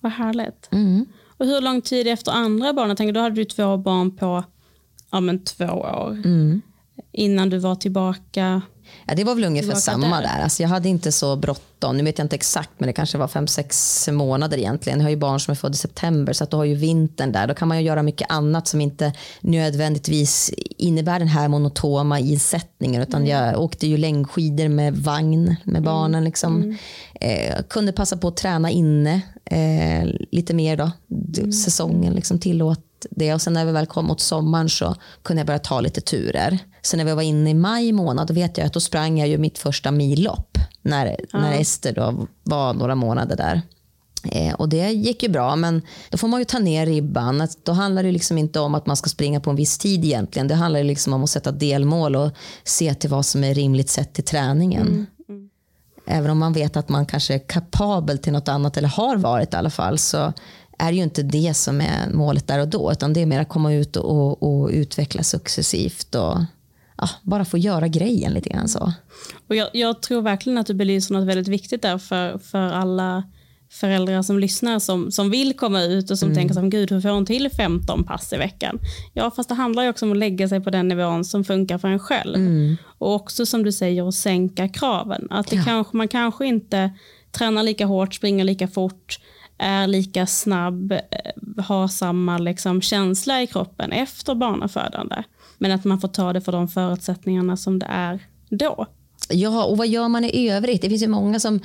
[0.00, 0.68] Vad härligt.
[1.42, 2.98] Och hur lång tid efter andra barnet?
[2.98, 4.44] Tänker, då hade du två barn på
[5.10, 6.18] ja, men två år.
[7.12, 8.62] Innan du var tillbaka.
[9.06, 10.22] Ja, det var väl ungefär Tillbaka samma där.
[10.22, 10.42] där.
[10.42, 11.96] Alltså jag hade inte så bråttom.
[11.96, 14.98] Nu vet jag inte exakt, men det kanske var fem sex månader egentligen.
[14.98, 17.32] Jag har ju barn som är födda i september, så att då har ju vintern
[17.32, 17.46] där.
[17.46, 23.02] Då kan man ju göra mycket annat som inte nödvändigtvis innebär den här monotoma insättningen.
[23.02, 26.24] Utan jag åkte ju längdskidor med vagn med barnen.
[26.24, 26.78] Liksom.
[27.20, 30.90] Eh, kunde passa på att träna inne eh, lite mer då.
[31.52, 33.34] Säsongen liksom tillåt det.
[33.34, 36.58] Och sen när vi väl kom mot sommaren så kunde jag börja ta lite turer.
[36.82, 39.28] Sen när vi var inne i maj månad, då vet jag att då sprang jag
[39.28, 40.58] ju mitt första millopp.
[40.82, 43.62] När, när Ester då var några månader där.
[44.24, 47.40] Eh, och det gick ju bra, men då får man ju ta ner ribban.
[47.40, 50.04] Att Då handlar det liksom inte om att man ska springa på en viss tid
[50.04, 50.48] egentligen.
[50.48, 52.30] Det handlar liksom om att sätta delmål och
[52.64, 55.06] se till vad som är rimligt sett till träningen.
[56.06, 59.54] Även om man vet att man kanske är kapabel till något annat, eller har varit
[59.54, 60.32] i alla fall, så
[60.78, 63.40] är det ju inte det som är målet där och då, utan det är mer
[63.40, 66.38] att komma ut och, och, och utveckla successivt och
[67.02, 68.92] ja, bara få göra grejen lite grann så.
[69.48, 73.22] Och jag, jag tror verkligen att du belyser något väldigt viktigt där för, för alla
[73.70, 77.08] föräldrar som lyssnar som, som vill komma ut och som tänker som gud hur får
[77.08, 78.78] hon till 15 pass i veckan?
[79.12, 81.78] Ja fast det handlar ju också om att lägga sig på den nivån som funkar
[81.78, 82.36] för en själv.
[82.98, 85.28] Och också som du säger att sänka kraven.
[85.30, 86.90] Att det kanske, man kanske inte
[87.30, 89.18] tränar lika hårt, springer lika fort,
[89.58, 95.22] är lika snabb, eh, har samma liksom, känsla i kroppen efter barnafödande.
[95.62, 98.18] Men att man får ta det för de förutsättningarna som det är
[98.50, 98.86] då.
[99.28, 100.82] Ja, och vad gör man i övrigt?
[100.82, 101.60] Det finns ju många som,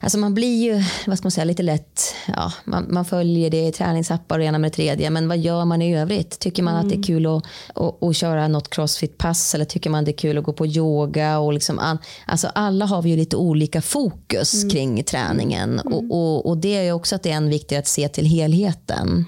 [0.00, 3.66] alltså man blir ju, vad ska man säga, lite lätt, ja, man, man följer det
[3.66, 6.38] i träningsappar och ena med det tredje, men vad gör man i övrigt?
[6.38, 10.04] Tycker man att det är kul att, att, att köra något crossfit-pass eller tycker man
[10.04, 11.38] det är kul att gå på yoga?
[11.38, 16.46] Och liksom, all- alltså alla har vi ju lite olika fokus kring träningen och, och,
[16.46, 19.24] och det är ju också att det är en viktigt att se till helheten.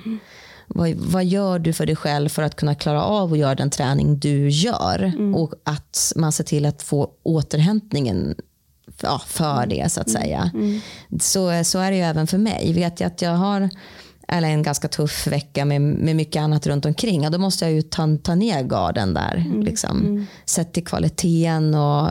[0.75, 3.71] Vad, vad gör du för dig själv för att kunna klara av att göra den
[3.71, 5.13] träning du gör?
[5.37, 8.35] Och att man ser till att få återhämtningen
[9.03, 10.51] ja, för det så att säga.
[11.21, 12.73] Så, så är det ju även för mig.
[12.73, 13.71] Vet jag att jag har
[14.29, 17.75] eller en ganska tuff vecka med, med mycket annat runt omkring, ja, då måste jag
[17.75, 19.45] ju ta, ta ner garden där.
[19.63, 20.27] Liksom.
[20.45, 22.09] Sett till kvaliteten och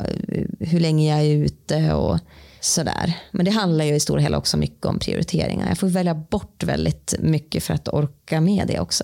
[0.60, 2.20] hur länge jag är ute och
[2.62, 3.14] sådär.
[3.32, 5.68] Men det handlar ju i stora hela också mycket om prioriteringar.
[5.68, 9.04] Jag får välja bort väldigt mycket för att orka med det också.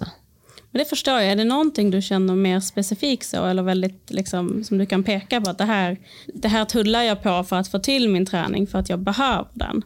[0.72, 1.32] Men det förstår jag.
[1.32, 5.42] Är det någonting du känner mer specifikt så eller väldigt liksom, som du kan peka
[5.42, 5.98] på att det här,
[6.34, 9.48] det här tullar jag på för att få till min träning för att jag behöver
[9.54, 9.84] den?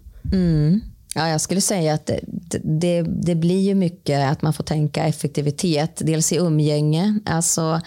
[1.16, 2.20] Ja, jag skulle säga att det,
[2.64, 6.02] det, det blir ju mycket att man får tänka effektivitet.
[6.06, 7.20] Dels i umgänge.
[7.26, 7.82] Alltså,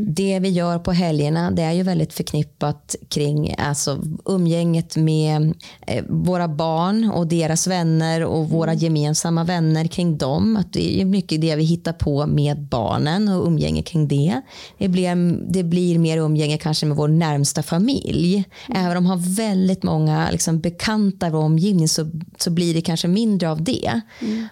[0.00, 5.54] Det vi gör på helgerna det är ju väldigt förknippat kring alltså, umgänget med
[5.86, 10.56] eh, våra barn och deras vänner och våra gemensamma vänner kring dem.
[10.56, 14.40] Att det är mycket det vi hittar på med barnen och umgänge kring det.
[14.78, 18.44] Det blir, det blir mer umgänge kanske med vår närmsta familj.
[18.68, 22.80] Även om de har väldigt många liksom, bekanta i vår omgivning så, så blir det
[22.80, 24.00] kanske mindre av det.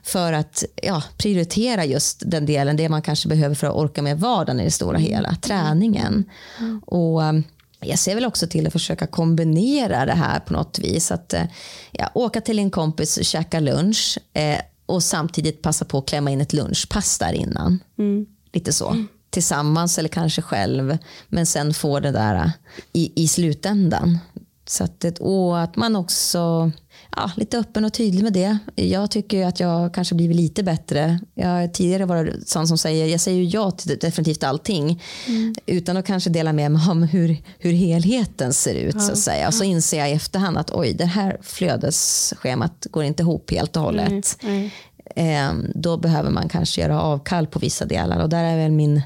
[0.02, 4.20] För att ja, prioritera just den delen, det man kanske behöver för att orka med
[4.20, 6.24] vardagen i det stora hela, träningen.
[6.86, 7.44] Och um,
[7.80, 11.10] jag ser väl också till att försöka kombinera det här på något vis.
[11.10, 11.44] Att eh,
[11.92, 16.30] ja, åka till en kompis och käka lunch eh, och samtidigt passa på att klämma
[16.30, 17.78] in ett lunchpass där innan.
[18.52, 19.04] Lite så.
[19.30, 20.98] Tillsammans eller kanske själv.
[21.28, 22.50] Men sen få det där eh,
[22.92, 24.18] i, i slutändan.
[24.66, 26.70] Så att, och att man också
[27.18, 28.58] ja, lite öppen och tydlig med det.
[28.74, 31.20] Jag tycker att jag kanske blivit lite bättre.
[31.34, 35.02] Jag har tidigare varit sån som säger, jag säger ju ja till definitivt allting.
[35.66, 39.02] Utan att kanske dela med mig om hur, hur helheten ser ut.
[39.02, 39.48] Så att säga.
[39.48, 43.76] Och så inser jag i efterhand att oj, det här flödesschemat går inte ihop helt
[43.76, 44.38] och hållet.
[44.42, 44.72] Nej.
[45.16, 48.22] Eh, då behöver man kanske göra avkall på vissa delar.
[48.22, 49.02] Och där är väl min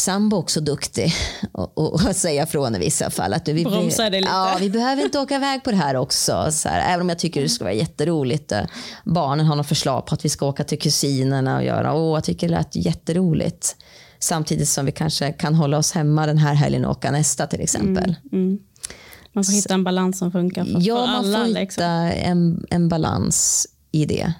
[0.00, 1.12] sambo också duktig
[1.52, 3.32] och, och, och säga från i vissa fall.
[3.34, 4.32] Att du, vi, Bromsar det lite.
[4.32, 6.46] Ja, vi behöver inte åka iväg på det här också.
[6.50, 8.52] Så här, även om jag tycker det ska vara jätteroligt.
[8.52, 8.60] Eh,
[9.04, 11.94] Barnen har något förslag på att vi ska åka till kusinerna och göra.
[11.94, 13.76] Åh, jag tycker det lät jätteroligt.
[14.18, 17.60] Samtidigt som vi kanske kan hålla oss hemma den här helgen och åka nästa till
[17.60, 18.14] exempel.
[19.32, 21.38] Man får hitta en balans som funkar för, Ja, för man alla.
[21.38, 21.84] får hitta liksom.
[21.84, 24.32] en, en balans i det.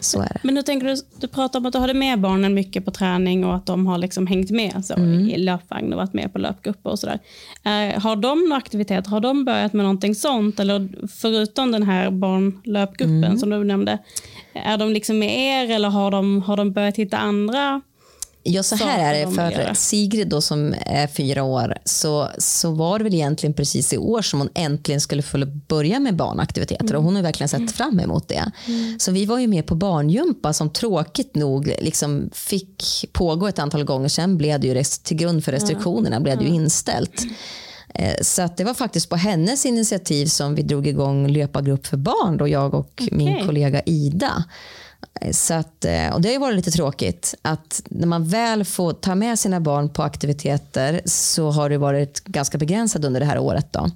[0.00, 0.40] Så är det.
[0.42, 3.44] Men hur tänker du, du pratar om att du hade med barnen mycket på träning
[3.44, 5.28] och att de har liksom hängt med så, Mm.
[5.28, 7.18] i löpvagn och varit med på löpgrupper och sådär.
[7.64, 9.10] Eh, har de några aktiviteter?
[9.10, 10.60] Har de börjat med någonting sånt?
[10.60, 13.38] Eller förutom den här barnlöpgruppen Mm.
[13.38, 13.98] som du nämnde,
[14.52, 17.80] är de liksom med er eller har de, har de börjat hitta andra?
[18.42, 19.50] Ja, så här är de det.
[19.54, 19.74] För.
[19.74, 24.22] Sigrid då, som är fyra år så, så var det väl egentligen precis i år
[24.22, 26.96] som hon äntligen skulle få börja med barnaktiviteter.
[26.96, 28.50] Och hon har verkligen sett fram emot det.
[28.98, 33.84] Så vi var ju med på barngympa som tråkigt nog liksom fick pågå ett antal
[33.84, 34.08] gånger.
[34.08, 37.22] Sen blev det ju till grund för restriktionerna blev det ju inställt.
[37.94, 41.96] Eh, Så att det var faktiskt på hennes initiativ som vi drog igång löpargrupp för
[41.96, 44.44] barn, då jag och min kollega Ida.
[45.32, 48.92] Så att, eh, och det har ju varit lite tråkigt att när man väl får
[48.92, 53.38] ta med sina barn på aktiviteter så har det varit ganska begränsat under det här
[53.38, 53.66] året.
[53.72, 53.90] Då.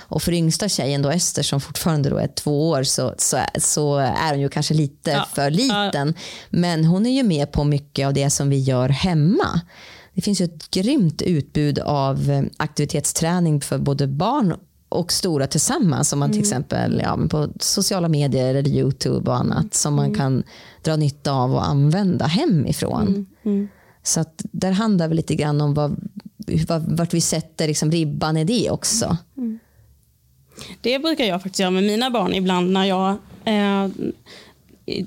[0.00, 3.96] Och för yngsta tjejen då, Ester som fortfarande då är två år så, så, så
[3.96, 5.26] är hon ju kanske lite Ja.
[5.34, 6.14] för liten.
[6.50, 9.60] Men hon är ju med på mycket av det som vi gör hemma.
[10.14, 14.54] Det finns ju ett grymt utbud av eh, aktivitetsträning för både barn
[14.88, 16.08] och stora tillsammans.
[16.08, 20.42] Som man till exempel ja, på sociala medier eller Youtube och annat som man kan
[20.82, 23.26] dra nytta av och använda hemifrån.
[24.02, 25.96] Så att där handlar det lite grann om vad,
[26.68, 29.16] vad, vart vi sätter liksom ribban i det också.
[30.80, 33.88] Det brukar jag faktiskt göra med mina barn ibland när jag eh,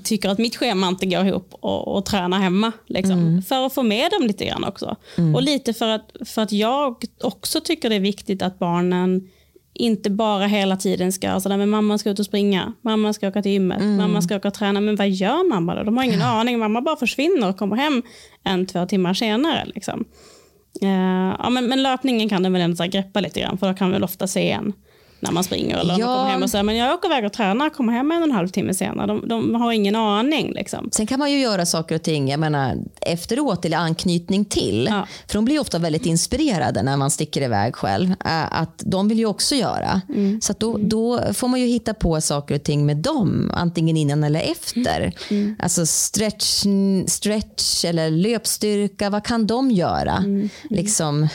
[0.02, 2.72] tycker att mitt schema inte går ihop och, och träna hemma.
[2.86, 4.96] Liksom, För att få med dem lite grann också.
[5.34, 9.28] Och lite för att, för att jag också tycker det är viktigt att barnen
[9.74, 13.42] inte bara hela tiden ska, alltså, men mamma ska ut och springa, mamma ska åka
[13.42, 14.80] till gymmet, mamma ska åka och träna.
[14.80, 15.82] Men vad gör mamma då?
[15.82, 16.58] De har ingen aning.
[16.58, 18.02] Mamma bara försvinner och kommer hem
[18.44, 19.64] en, två timmar senare.
[19.74, 20.04] Liksom.
[20.82, 23.86] Eh, ja, men, men löpningen kan den väl ändå greppa lite grann, för då kan
[23.86, 24.72] man väl ofta se en
[25.22, 26.06] när man springer eller Ja.
[26.06, 28.24] kommer hem och säger men jag åker iväg och tränar och kommer hem en och
[28.28, 29.06] en halv timme senare.
[29.06, 30.52] De, de har ingen aning.
[30.52, 30.88] Liksom.
[30.92, 34.86] Sen kan man ju göra saker och ting jag menar, efteråt eller anknytning till.
[34.90, 35.06] Ja.
[35.26, 38.14] För de blir ofta väldigt inspirerade när man sticker iväg själv.
[38.50, 40.00] Att de vill ju också göra.
[40.40, 43.50] Så att då, då får man ju hitta på saker och ting med dem.
[43.54, 45.12] Antingen innan eller efter.
[45.58, 46.64] Alltså stretch,
[47.06, 49.10] stretch eller löpstyrka.
[49.10, 50.24] Vad kan de göra?
[50.70, 51.28] Liksom,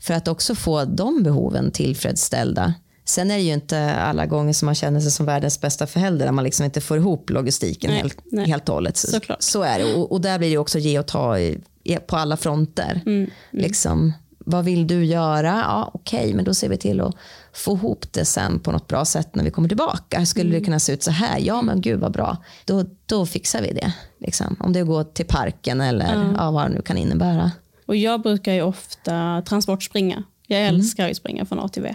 [0.00, 2.74] för att också få de behoven tillfredsställda.
[3.04, 6.24] Sen är det ju inte alla gånger som man känner sig som världens bästa förälder
[6.26, 8.46] när man liksom inte får ihop logistiken Nej, helt, nej.
[8.46, 8.96] helt och hållet.
[8.96, 9.94] Så, så är det.
[9.94, 11.58] Och, och där blir det också ge och ta i,
[12.06, 13.00] på alla fronter.
[13.06, 15.62] Mm, Liksom, vad vill du göra?
[15.66, 17.14] Ja, Okej, men då ser vi till att
[17.52, 20.26] få ihop det sen på något bra sätt när vi kommer tillbaka.
[20.26, 20.60] Skulle Mm.
[20.60, 21.38] det kunna se ut så här?
[21.38, 22.36] Ja, men gud vad bra.
[22.64, 23.92] Då, då fixar vi det.
[24.20, 24.56] Liksom.
[24.60, 27.50] Om det är att gå till parken eller ja, vad det nu kan innebära.
[27.86, 30.22] Och jag brukar ju ofta transportspringa.
[30.46, 30.74] Jag Mm.
[30.74, 31.94] älskar ju springa från A till V.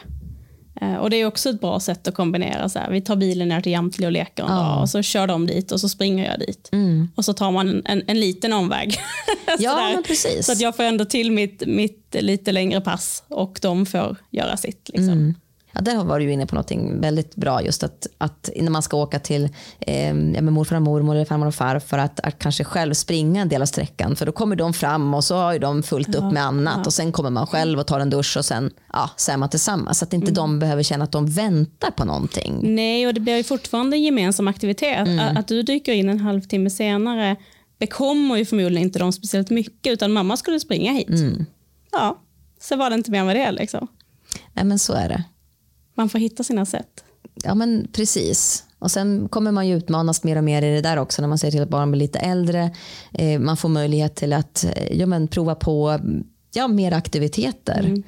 [0.82, 2.70] Eh, Och det är också ett bra sätt att kombinera.
[2.70, 2.90] Så här.
[2.92, 5.72] Vi tar bilen ner till Jamtli och leker en dag och så kör de dit
[5.72, 6.70] och så springer jag dit.
[7.16, 8.88] Och så tar man en, en, en liten omväg.
[9.48, 9.58] Mm.
[9.60, 10.46] Ja, precis.
[10.46, 14.58] Så att jag får ändå till mitt, mitt lite längre pass och de får göra
[14.58, 14.90] sitt.
[14.94, 15.10] Liksom.
[15.14, 15.36] Mm.
[15.78, 17.64] Ja, där var du inne på något väldigt bra.
[17.64, 21.26] Just att, att när man ska åka till eh, ja, med morfar och mormor eller
[21.26, 24.16] farmor och farfar att, att kanske själv springa en del av sträckan.
[24.16, 26.88] För då kommer de fram och så har ju de fullt upp med annat.
[26.88, 29.50] Och sen kommer man själv och tar en dusch och sen ja, så är man
[29.50, 30.00] tillsammans.
[30.00, 32.60] Så att inte de behöver känna att de väntar på någonting.
[32.64, 35.08] Nej, och det blir ju fortfarande en gemensam aktivitet.
[35.08, 35.20] Mm.
[35.20, 37.36] Att, att du dyker in en halvtimme senare
[37.80, 41.10] bekommer ju förmodligen inte dem speciellt mycket, utan mamma skulle springa hit.
[41.10, 41.46] Mm.
[41.92, 42.22] Ja,
[42.62, 43.52] så var det inte mer med det.
[43.52, 43.88] Liksom.
[44.54, 45.24] Nej, men så är det.
[45.98, 47.04] Man får hitta sina sätt.
[47.44, 48.64] Ja men precis.
[48.80, 51.38] Och sen kommer man ju utmanas mer och mer i det där också när man
[51.38, 52.72] ser till att barn blir lite äldre.
[53.14, 56.00] Eh, man får möjlighet till att eh, ja, men prova på
[56.52, 58.04] ja, mer aktiviteter.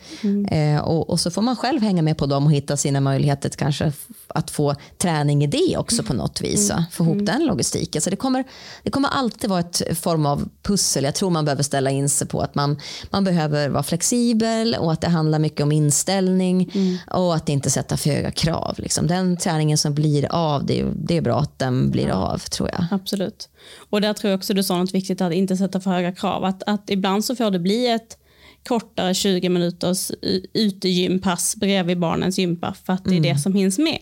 [0.52, 3.49] Eh, och, och så får man själv hänga med på dem och hitta sina möjligheter
[3.49, 3.91] kanske
[4.28, 6.69] att få träning i det också på något vis.
[6.69, 6.86] va?
[6.91, 8.02] Få ihop den logistiken.
[8.02, 8.43] Så det kommer,
[8.84, 11.04] det kommer alltid vara ett form av pussel.
[11.04, 14.91] Jag tror man behöver ställa in sig på att man, man behöver vara flexibel och
[14.91, 16.71] att det handlar mycket om inställning
[17.08, 18.75] och att inte sätta för höga krav.
[18.78, 19.08] Liksom.
[19.08, 22.86] Den träningen som blir av, det det är bra att den blir av tror jag.
[22.91, 23.49] Absolut.
[23.89, 26.43] Och där tror jag också du sa något viktigt att inte sätta för höga krav.
[26.43, 28.17] Att, att ibland så får det bli ett
[28.67, 30.12] kortare 20 minuters
[30.54, 34.00] utegympass bredvid barnens gympass för att det är det som hinns med.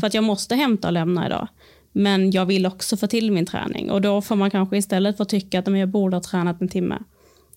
[0.00, 1.48] För att jag måste hämta och lämna idag.
[1.92, 5.22] Men jag vill också få till min träning och då får man kanske istället för
[5.22, 6.98] att tycka att jag borde ha tränat en timme.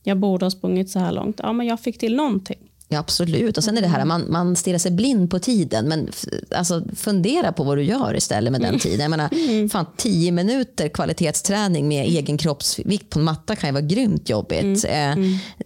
[0.04, 1.40] Jag borde ha sprungit så här långt.
[1.44, 2.72] Ja, men jag fick till någonting.
[2.88, 3.58] Ja, absolut.
[3.58, 5.88] Och sen är det här, man, man stirrar sig blind på tiden.
[5.88, 6.10] Men
[6.56, 9.00] alltså, fundera på vad du gör istället med den tiden.
[9.00, 13.82] Jag menar, fan, tio minuter kvalitetsträning med egen kroppsvikt på en matta kan ju vara
[13.86, 14.86] grymt jobbigt.
[14.86, 15.16] Eh,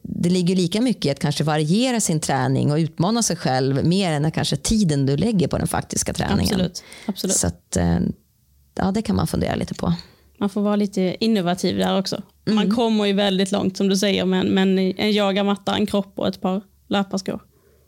[0.02, 4.12] Det ligger lika mycket i att kanske variera sin träning och utmana sig själv mer
[4.12, 6.42] än kanske tiden du lägger på den faktiska träningen.
[6.54, 6.84] Absolut.
[7.06, 7.36] Absolut.
[7.36, 7.98] Så att, eh,
[8.76, 9.94] ja, det kan man fundera lite på.
[10.40, 12.22] Man får vara lite innovativ där också.
[12.48, 12.56] Mm.
[12.56, 15.86] Man kommer ju väldigt långt som du säger med, en- med en, en yogamatta, en
[15.86, 17.40] kropp och ett par löparskor.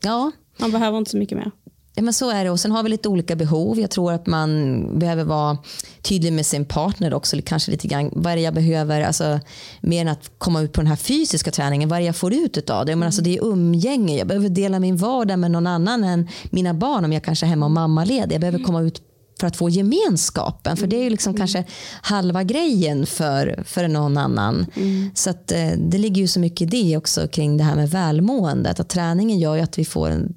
[0.03, 1.51] Ja, Man behöver inte så mycket mer.
[1.95, 2.49] Ja, men så är det.
[2.49, 3.79] Och sen har vi lite olika behov.
[3.79, 5.57] Jag tror att man behöver vara
[6.01, 7.37] tydlig med sin partner också.
[7.45, 9.01] Kanske lite grann, vad är det jag behöver?
[9.01, 9.39] Alltså,
[9.81, 11.89] mer än att komma ut på den här fysiska träningen.
[11.89, 12.95] Vad är det jag får ut av det?
[12.95, 14.17] Men alltså, det är umgänge.
[14.17, 17.47] Jag behöver dela min vardag med någon annan än mina barn om jag kanske är
[17.49, 18.33] hemma och mammaledig.
[18.33, 19.01] Jag behöver komma ut
[19.41, 20.77] för att få gemenskapen.
[20.77, 21.37] För det är ju liksom mm.
[21.37, 21.63] kanske
[22.01, 24.65] halva grejen för, för någon annan.
[24.75, 25.11] Mm.
[25.15, 27.89] Så att, eh, det ligger ju så mycket i det också kring det här med
[27.89, 28.79] välmåendet.
[28.79, 30.33] Att träningen gör ju att vi får en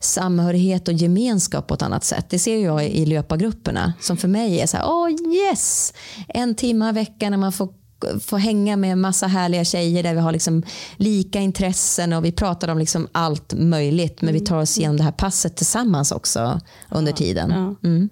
[0.00, 2.26] samhörighet och gemenskap på ett annat sätt.
[2.30, 5.94] Det ser jag i löpargrupperna som för mig är så här, oh yes,
[6.28, 7.68] en timme i veckan när man får
[8.20, 10.62] få hänga med en massa härliga tjejer där vi har liksom
[10.96, 14.22] lika intressen och vi pratar om liksom allt möjligt.
[14.22, 17.76] Men vi tar oss igenom det här passet tillsammans också under tiden.
[17.84, 18.08] Mm.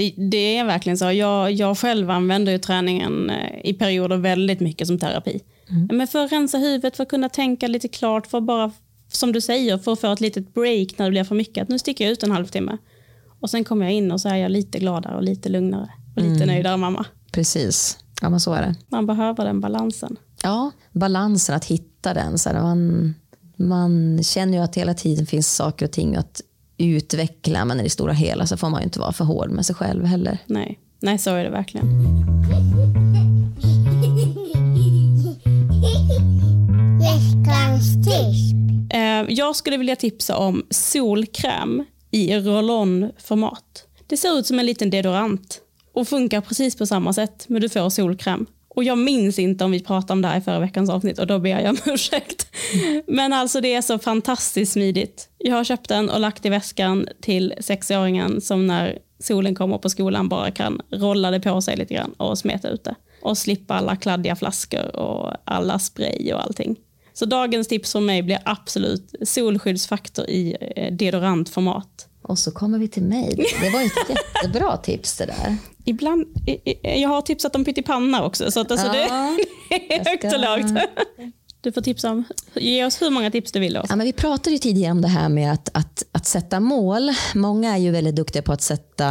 [0.00, 1.12] Det, det, är verkligen så.
[1.12, 5.40] Jag, jag själv använder ju träningen eh, i perioder väldigt mycket som terapi.
[5.68, 5.88] Mm.
[5.92, 8.72] Men för att rensa huvudet, för att kunna tänka lite klart, för att bara,
[9.08, 11.62] som du säger, för att få ett litet break när det blir för mycket.
[11.62, 12.78] Att nu sticker jag ut en halvtimme.
[13.40, 16.22] Och sen kommer jag in och så är jag lite gladare och lite lugnare och
[16.22, 16.46] lite mm.
[16.46, 17.06] nöjdare mamma.
[17.32, 17.98] Precis.
[18.22, 18.74] Ja, men så är det.
[18.88, 20.16] Man behöver den balansen.
[20.42, 22.38] Ja, balansen, att hitta den.
[22.38, 23.14] Så man,
[23.56, 26.40] man känner ju att hela tiden finns saker och ting att
[26.80, 29.66] utveckla, men i det stora hela så får man ju inte vara för hård med
[29.66, 30.38] sig själv heller.
[30.46, 31.86] Nej, Nej så är det verkligen.
[38.92, 43.86] Eh, jag skulle vilja tipsa om solkräm i roll-on-format.
[44.06, 45.60] Det ser ut som en liten deodorant
[45.94, 48.46] och funkar precis på samma sätt, men du får solkräm.
[48.74, 51.26] Och jag minns inte om vi pratade om det här i förra veckans avsnitt och
[51.26, 52.46] då ber jag om ursäkt.
[53.06, 55.28] Men alltså det är så fantastiskt smidigt.
[55.38, 59.90] Jag har köpt den och lagt i väskan till sexåringen som när solen kommer på
[59.90, 62.94] skolan bara kan rolla det på sig lite grann och smeta ut det.
[63.22, 66.76] Och slippa alla kladdiga flaskor och alla spray och allting.
[67.12, 72.09] Så dagens tips från mig blir absolut solskyddsfaktor i eh, deodorantformat.
[72.30, 73.46] Och så kommer vi till mig.
[73.60, 75.56] Det var ett jättebra tips det där.
[75.84, 76.26] Ibland,
[76.82, 78.92] jag har tipsat om pyttipanna också, så att alltså ja,
[79.68, 80.88] det är högt och lågt.
[81.62, 82.24] Du får tipsa om,
[82.54, 83.74] ge oss hur många tips du vill.
[83.88, 87.10] Ja, men vi pratade ju tidigare om det här med att, att, att sätta mål.
[87.34, 89.06] Många är ju väldigt duktiga på att sätta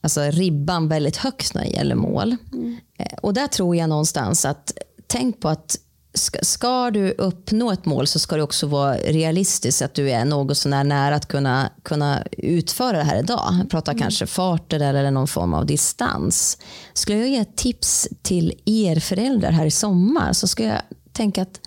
[0.00, 2.36] alltså, ribban väldigt högt när det gäller mål.
[2.52, 2.76] Mm.
[3.22, 4.72] Och där tror jag någonstans att
[5.06, 5.76] tänk på att
[6.14, 10.24] ska, ska, du uppnå ett mål så ska det också vara realistiskt att du är
[10.24, 13.54] något sånär nära att kunna, kunna utföra det här idag.
[13.58, 14.02] Jag pratar mm.
[14.02, 16.58] kanske farter eller någon form av distans.
[16.92, 20.82] Skulle jag ge ett tips till er föräldrar här i sommar så ska jag
[21.12, 21.60] tänka att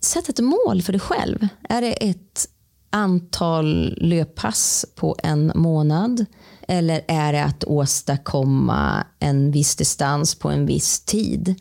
[0.00, 1.48] sätt ett mål för dig själv.
[1.68, 2.48] Är det ett
[2.90, 6.26] antal löppass på en månad?
[6.68, 11.54] Eller är det att åstadkomma en viss distans på en viss tid?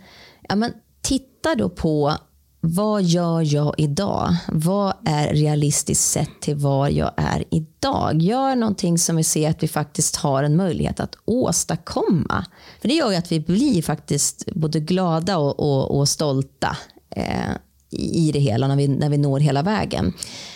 [0.50, 0.74] Ja, men
[1.04, 2.18] titta då på
[2.66, 4.36] vad gör jag idag?
[4.48, 8.22] Vad är realistiskt sett till var jag är idag?
[8.22, 12.46] Gör någonting som vi ser att vi faktiskt har en möjlighet att åstadkomma.
[12.82, 16.78] För Det gör ju att vi blir faktiskt både glada och, och, och stolta
[17.10, 17.52] eh,
[17.90, 20.14] i det hela när vi, när vi når hela vägen.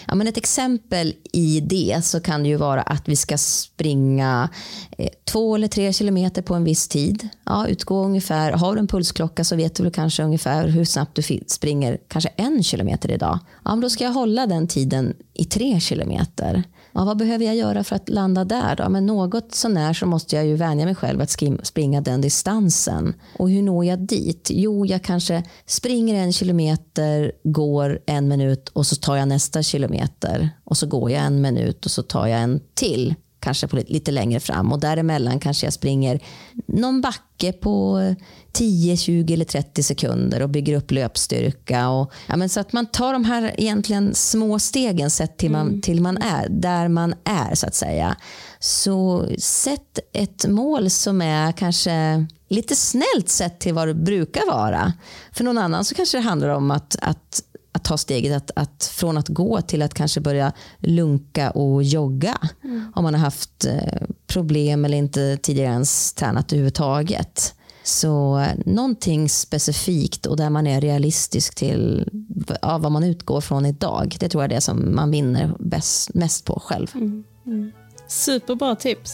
[0.08, 4.50] Ja, men ett exempel i det så kan det ju vara att vi ska springa
[4.98, 7.30] eh, två eller tre kilometer på en viss tid.
[7.46, 11.16] Ja, utgå ungefär, har du en pulsklocka så vet du väl kanske ungefär hur snabbt
[11.16, 13.40] du springer kanske en kilometer idag.
[13.66, 16.64] Ja, men då ska jag hålla den tiden i tre kilometer.
[16.98, 18.76] Ja, vad behöver jag göra för att landa där?
[18.76, 18.90] Då?
[18.90, 23.14] Men något sånär så måste jag ju vänja mig själv att springa den distansen.
[23.40, 24.50] Och hur når jag dit?
[24.54, 29.97] Jo, jag kanske springer en kilometer, går en minut och så tar jag nästa kilometer.
[30.64, 34.12] Och så går jag en minut och så tar jag en till kanske på lite
[34.12, 36.20] längre fram och däremellan kanske jag springer
[36.68, 38.02] någon backe på
[38.52, 41.90] 10, 20 eller 30 sekunder och bygger upp löpstyrka.
[41.90, 45.68] Och, ja, men så att man tar de här egentligen små stegen sett till man,
[45.68, 45.82] mm.
[45.82, 48.16] till man är, där man är så att säga.
[48.60, 54.94] Så sätt ett mål som är kanske lite snällt sett till vad det brukar vara.
[55.32, 57.42] För någon annan så kanske det handlar om att, att
[57.78, 62.38] att ta steget att, att, från att gå till att kanske börja lunka och jogga.
[62.64, 62.92] Mm.
[62.96, 67.54] Om man har haft eh, problem eller inte tidigare ens tränat överhuvudtaget.
[67.84, 72.10] Så eh, någonting specifikt och där man är realistisk till
[72.62, 74.18] ja, vad man utgår från idag.
[74.20, 76.88] Det tror jag är det som man vinner bäst, mest på själv.
[76.96, 77.24] Mm.
[77.46, 77.72] Mm.
[78.08, 79.12] Superbra tips.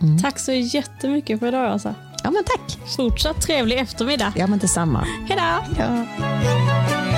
[0.00, 0.18] Mm.
[0.18, 1.94] Tack så jättemycket för idag Åsa.
[2.24, 2.78] Ja, men tack.
[2.96, 4.32] Fortsatt trevlig eftermiddag.
[4.36, 5.06] Ja, men detsamma.
[5.28, 5.38] Hej
[5.76, 7.17] då.